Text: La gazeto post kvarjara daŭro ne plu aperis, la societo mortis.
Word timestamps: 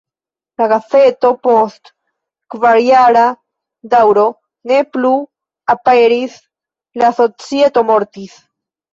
La 0.59 0.65
gazeto 0.69 1.29
post 1.47 1.89
kvarjara 2.53 3.25
daŭro 3.91 4.23
ne 4.71 4.79
plu 4.97 5.11
aperis, 5.75 6.39
la 7.03 7.11
societo 7.21 7.85
mortis. 7.91 8.41